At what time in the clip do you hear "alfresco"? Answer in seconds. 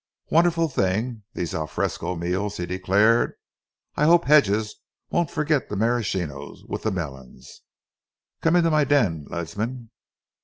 1.53-2.15